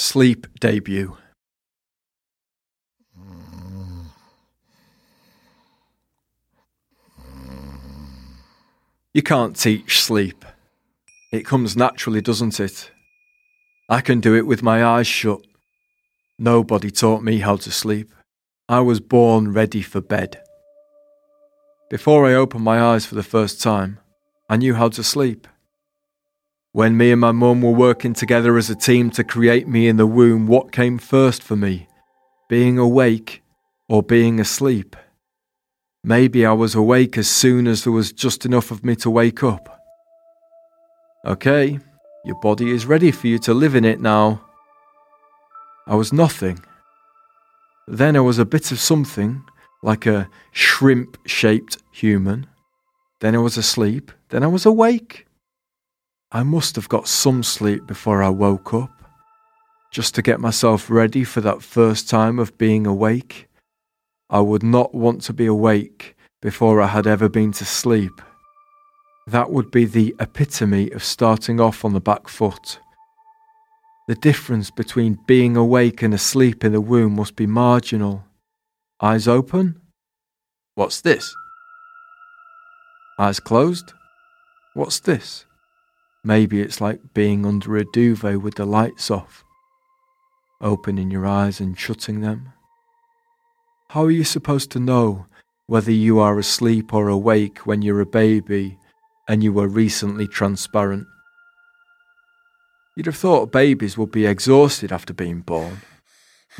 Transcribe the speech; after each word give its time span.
Sleep 0.00 0.46
debut. 0.60 1.16
You 9.12 9.22
can't 9.24 9.56
teach 9.56 10.00
sleep. 10.00 10.44
It 11.32 11.44
comes 11.44 11.76
naturally, 11.76 12.20
doesn't 12.20 12.60
it? 12.60 12.92
I 13.90 14.00
can 14.00 14.20
do 14.20 14.36
it 14.36 14.46
with 14.46 14.62
my 14.62 14.84
eyes 14.84 15.08
shut. 15.08 15.40
Nobody 16.38 16.92
taught 16.92 17.24
me 17.24 17.40
how 17.40 17.56
to 17.56 17.72
sleep. 17.72 18.14
I 18.68 18.78
was 18.78 19.00
born 19.00 19.52
ready 19.52 19.82
for 19.82 20.00
bed. 20.00 20.40
Before 21.90 22.24
I 22.24 22.34
opened 22.34 22.62
my 22.62 22.80
eyes 22.80 23.04
for 23.04 23.16
the 23.16 23.24
first 23.24 23.60
time, 23.60 23.98
I 24.48 24.58
knew 24.58 24.74
how 24.74 24.90
to 24.90 25.02
sleep. 25.02 25.48
When 26.72 26.98
me 26.98 27.12
and 27.12 27.20
my 27.20 27.32
mum 27.32 27.62
were 27.62 27.72
working 27.72 28.12
together 28.12 28.58
as 28.58 28.68
a 28.68 28.74
team 28.74 29.10
to 29.12 29.24
create 29.24 29.66
me 29.66 29.88
in 29.88 29.96
the 29.96 30.06
womb, 30.06 30.46
what 30.46 30.70
came 30.70 30.98
first 30.98 31.42
for 31.42 31.56
me? 31.56 31.88
Being 32.48 32.78
awake 32.78 33.42
or 33.88 34.02
being 34.02 34.38
asleep? 34.38 34.94
Maybe 36.04 36.44
I 36.44 36.52
was 36.52 36.74
awake 36.74 37.16
as 37.16 37.28
soon 37.28 37.66
as 37.66 37.84
there 37.84 37.92
was 37.92 38.12
just 38.12 38.44
enough 38.44 38.70
of 38.70 38.84
me 38.84 38.96
to 38.96 39.10
wake 39.10 39.42
up. 39.42 39.80
Okay, 41.24 41.78
your 42.24 42.38
body 42.40 42.70
is 42.70 42.86
ready 42.86 43.10
for 43.12 43.26
you 43.28 43.38
to 43.40 43.54
live 43.54 43.74
in 43.74 43.84
it 43.84 44.00
now. 44.00 44.42
I 45.86 45.94
was 45.94 46.12
nothing. 46.12 46.60
Then 47.86 48.14
I 48.14 48.20
was 48.20 48.38
a 48.38 48.44
bit 48.44 48.70
of 48.72 48.78
something, 48.78 49.42
like 49.82 50.04
a 50.04 50.28
shrimp 50.52 51.16
shaped 51.26 51.78
human. 51.92 52.46
Then 53.20 53.34
I 53.34 53.38
was 53.38 53.56
asleep. 53.56 54.12
Then 54.28 54.42
I 54.42 54.48
was 54.48 54.66
awake. 54.66 55.27
I 56.30 56.42
must 56.42 56.76
have 56.76 56.90
got 56.90 57.08
some 57.08 57.42
sleep 57.42 57.86
before 57.86 58.22
I 58.22 58.28
woke 58.28 58.74
up, 58.74 58.90
just 59.90 60.14
to 60.14 60.22
get 60.22 60.40
myself 60.40 60.90
ready 60.90 61.24
for 61.24 61.40
that 61.40 61.62
first 61.62 62.10
time 62.10 62.38
of 62.38 62.58
being 62.58 62.86
awake. 62.86 63.48
I 64.28 64.40
would 64.40 64.62
not 64.62 64.94
want 64.94 65.22
to 65.22 65.32
be 65.32 65.46
awake 65.46 66.16
before 66.42 66.82
I 66.82 66.88
had 66.88 67.06
ever 67.06 67.30
been 67.30 67.52
to 67.52 67.64
sleep. 67.64 68.12
That 69.26 69.50
would 69.50 69.70
be 69.70 69.86
the 69.86 70.14
epitome 70.20 70.90
of 70.90 71.02
starting 71.02 71.60
off 71.60 71.82
on 71.82 71.94
the 71.94 72.00
back 72.00 72.28
foot. 72.28 72.78
The 74.06 74.14
difference 74.14 74.70
between 74.70 75.18
being 75.26 75.56
awake 75.56 76.02
and 76.02 76.12
asleep 76.12 76.62
in 76.62 76.72
the 76.72 76.80
womb 76.82 77.14
must 77.16 77.36
be 77.36 77.46
marginal. 77.46 78.24
Eyes 79.00 79.26
open? 79.26 79.80
What's 80.74 81.00
this? 81.00 81.34
Eyes 83.18 83.40
closed? 83.40 83.94
What's 84.74 85.00
this? 85.00 85.46
Maybe 86.28 86.60
it's 86.60 86.82
like 86.82 87.14
being 87.14 87.46
under 87.46 87.74
a 87.78 87.86
duvet 87.86 88.42
with 88.42 88.56
the 88.56 88.66
lights 88.66 89.10
off, 89.10 89.44
opening 90.60 91.10
your 91.10 91.24
eyes 91.24 91.58
and 91.58 91.78
shutting 91.78 92.20
them. 92.20 92.52
How 93.88 94.04
are 94.04 94.10
you 94.10 94.24
supposed 94.24 94.70
to 94.72 94.78
know 94.78 95.24
whether 95.68 95.90
you 95.90 96.18
are 96.18 96.38
asleep 96.38 96.92
or 96.92 97.08
awake 97.08 97.60
when 97.60 97.80
you're 97.80 98.02
a 98.02 98.04
baby 98.04 98.76
and 99.26 99.42
you 99.42 99.54
were 99.54 99.68
recently 99.68 100.28
transparent? 100.28 101.06
You'd 102.94 103.06
have 103.06 103.16
thought 103.16 103.50
babies 103.50 103.96
would 103.96 104.12
be 104.12 104.26
exhausted 104.26 104.92
after 104.92 105.14
being 105.14 105.40
born. 105.40 105.78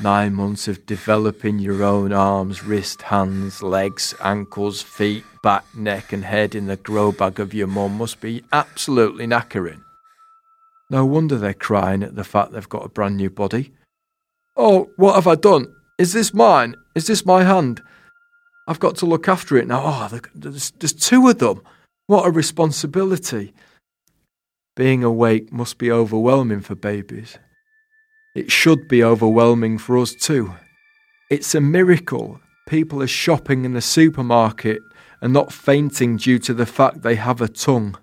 Nine 0.00 0.34
months 0.34 0.68
of 0.68 0.86
developing 0.86 1.58
your 1.58 1.82
own 1.82 2.12
arms, 2.12 2.62
wrist, 2.62 3.02
hands, 3.02 3.64
legs, 3.64 4.14
ankles, 4.22 4.80
feet, 4.80 5.24
back, 5.42 5.64
neck, 5.74 6.12
and 6.12 6.24
head 6.24 6.54
in 6.54 6.66
the 6.66 6.76
grow 6.76 7.10
bag 7.10 7.40
of 7.40 7.52
your 7.52 7.66
mum 7.66 7.98
must 7.98 8.20
be 8.20 8.44
absolutely 8.52 9.26
knackering. 9.26 9.82
No 10.88 11.04
wonder 11.04 11.36
they're 11.36 11.52
crying 11.52 12.04
at 12.04 12.14
the 12.14 12.22
fact 12.22 12.52
they've 12.52 12.68
got 12.68 12.86
a 12.86 12.88
brand 12.88 13.16
new 13.16 13.28
body. 13.28 13.72
Oh, 14.56 14.88
what 14.96 15.16
have 15.16 15.26
I 15.26 15.34
done? 15.34 15.74
Is 15.98 16.12
this 16.12 16.32
mine? 16.32 16.76
Is 16.94 17.08
this 17.08 17.26
my 17.26 17.42
hand? 17.42 17.82
I've 18.68 18.78
got 18.80 18.94
to 18.96 19.06
look 19.06 19.26
after 19.28 19.56
it 19.56 19.66
now. 19.66 19.82
Oh, 19.84 20.20
there's, 20.32 20.70
there's 20.78 20.92
two 20.92 21.26
of 21.28 21.38
them. 21.38 21.60
What 22.06 22.24
a 22.24 22.30
responsibility. 22.30 23.52
Being 24.76 25.02
awake 25.02 25.52
must 25.52 25.76
be 25.76 25.90
overwhelming 25.90 26.60
for 26.60 26.76
babies. 26.76 27.36
It 28.38 28.52
should 28.52 28.86
be 28.86 29.02
overwhelming 29.02 29.78
for 29.78 29.98
us 29.98 30.14
too. 30.14 30.54
It's 31.28 31.56
a 31.56 31.60
miracle 31.60 32.40
people 32.68 33.02
are 33.02 33.08
shopping 33.08 33.64
in 33.64 33.72
the 33.72 33.80
supermarket 33.80 34.80
and 35.20 35.32
not 35.32 35.52
fainting 35.52 36.18
due 36.18 36.38
to 36.38 36.54
the 36.54 36.64
fact 36.64 37.02
they 37.02 37.16
have 37.16 37.40
a 37.40 37.48
tongue. 37.48 37.98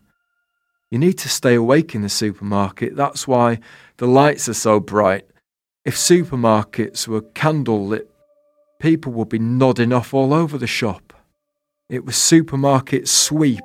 You 0.92 1.00
need 1.00 1.18
to 1.20 1.30
stay 1.30 1.56
awake 1.56 1.96
in 1.96 2.02
the 2.02 2.10
supermarket. 2.10 2.98
That's 2.98 3.26
why 3.26 3.60
the 3.96 4.08
lights 4.08 4.50
are 4.50 4.54
so 4.54 4.82
bright. 4.82 5.26
If 5.86 5.96
supermarkets 5.96 7.08
were 7.08 7.22
candle 7.22 7.88
lit, 7.88 8.12
people 8.82 9.14
would 9.14 9.30
be 9.30 9.40
nodding 9.40 9.94
off 9.94 10.14
all 10.14 10.34
over 10.34 10.58
the 10.58 10.68
shop. 10.68 11.14
It 11.88 12.04
was 12.04 12.18
supermarket 12.18 13.08
sweep 13.08 13.64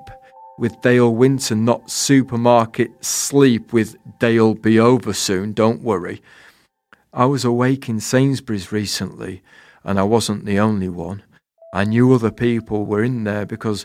with 0.57 0.81
Dale 0.83 1.13
Winton, 1.13 1.65
not 1.65 1.91
supermarket 1.91 3.05
sleep 3.05 3.73
with 3.73 3.97
Dale 4.21 4.55
be 4.55 4.79
over 4.79 5.13
soon, 5.13 5.53
don't 5.53 5.83
worry. 5.83 6.23
I 7.13 7.25
was 7.25 7.45
awake 7.45 7.89
in 7.89 8.01
Sainsbury's 8.01 8.71
recently, 8.73 9.43
and 9.85 9.99
I 9.99 10.05
wasn't 10.05 10.45
the 10.45 10.59
only 10.59 10.89
one. 10.89 11.23
I 11.75 11.85
knew 11.85 12.13
other 12.13 12.31
people 12.31 12.85
were 12.85 13.03
in 13.03 13.25
there 13.25 13.47
because 13.47 13.85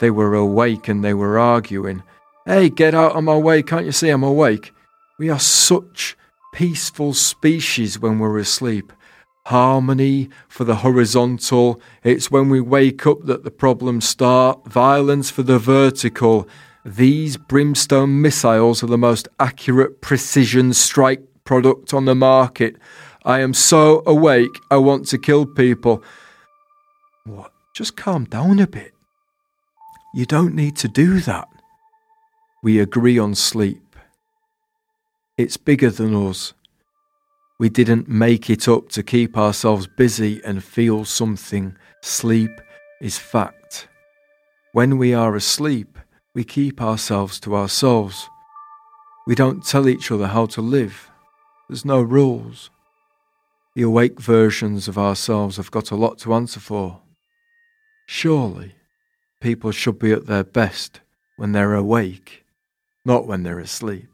they 0.00 0.10
were 0.10 0.34
awake 0.34 0.88
and 0.88 1.04
they 1.04 1.14
were 1.14 1.38
arguing. 1.38 2.02
Hey, 2.46 2.70
get 2.70 2.94
out 2.94 3.16
of 3.16 3.24
my 3.24 3.36
way, 3.36 3.62
can't 3.62 3.86
you 3.86 3.92
see 3.92 4.08
I'm 4.08 4.22
awake? 4.22 4.72
We 5.18 5.30
are 5.30 5.38
such 5.38 6.16
peaceful 6.54 7.14
species 7.14 7.98
when 7.98 8.18
we're 8.18 8.38
asleep 8.38 8.92
harmony 9.46 10.30
for 10.48 10.64
the 10.64 10.76
horizontal. 10.76 11.80
It's 12.02 12.30
when 12.30 12.48
we 12.48 12.60
wake 12.60 13.06
up 13.06 13.24
that 13.24 13.44
the 13.44 13.50
problems 13.50 14.08
start, 14.08 14.66
violence 14.66 15.30
for 15.30 15.42
the 15.42 15.58
vertical. 15.58 16.48
These 16.84 17.36
brimstone 17.36 18.20
missiles 18.20 18.82
are 18.82 18.88
the 18.88 18.98
most 18.98 19.28
accurate 19.38 20.00
precision 20.00 20.72
strike 20.72 21.22
product 21.44 21.92
on 21.94 22.04
the 22.04 22.14
market. 22.14 22.76
I 23.24 23.40
am 23.40 23.54
so 23.54 24.02
awake, 24.06 24.58
I 24.70 24.76
want 24.76 25.06
to 25.08 25.18
kill 25.18 25.46
people. 25.46 26.02
What? 27.24 27.52
Just 27.74 27.96
calm 27.96 28.24
down 28.24 28.58
a 28.58 28.66
bit. 28.66 28.92
You 30.14 30.26
don't 30.26 30.54
need 30.54 30.76
to 30.76 30.88
do 30.88 31.20
that. 31.20 31.48
We 32.62 32.78
agree 32.78 33.18
on 33.18 33.34
sleep. 33.34 33.96
It's 35.38 35.56
bigger 35.56 35.90
than 35.90 36.14
us. 36.14 36.52
We 37.58 37.68
didn't 37.68 38.08
make 38.08 38.50
it 38.50 38.68
up 38.68 38.88
to 38.90 39.02
keep 39.02 39.38
ourselves 39.38 39.86
busy 39.86 40.42
and 40.44 40.62
feel 40.62 41.04
something. 41.04 41.76
Sleep 42.02 42.50
is 43.00 43.18
fact. 43.18 43.88
When 44.72 44.98
we 44.98 45.14
are 45.14 45.36
asleep, 45.36 45.98
we 46.34 46.44
keep 46.44 46.82
ourselves 46.82 47.38
to 47.40 47.54
ourselves. 47.54 48.28
We 49.26 49.34
don't 49.34 49.64
tell 49.64 49.88
each 49.88 50.10
other 50.10 50.26
how 50.26 50.46
to 50.46 50.60
live. 50.60 51.11
There's 51.72 51.86
no 51.86 52.02
rules. 52.02 52.68
The 53.74 53.80
awake 53.80 54.20
versions 54.20 54.88
of 54.88 54.98
ourselves 54.98 55.56
have 55.56 55.70
got 55.70 55.90
a 55.90 55.96
lot 55.96 56.18
to 56.18 56.34
answer 56.34 56.60
for. 56.60 57.00
Surely, 58.04 58.74
people 59.40 59.70
should 59.70 59.98
be 59.98 60.12
at 60.12 60.26
their 60.26 60.44
best 60.44 61.00
when 61.36 61.52
they're 61.52 61.72
awake, 61.72 62.44
not 63.06 63.26
when 63.26 63.42
they're 63.42 63.58
asleep. 63.58 64.11